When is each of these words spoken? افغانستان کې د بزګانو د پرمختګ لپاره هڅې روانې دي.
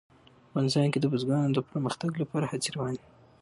افغانستان 0.47 0.87
کې 0.93 0.99
د 1.01 1.05
بزګانو 1.13 1.55
د 1.55 1.59
پرمختګ 1.69 2.11
لپاره 2.21 2.49
هڅې 2.51 2.69
روانې 2.75 2.97
دي. 3.01 3.07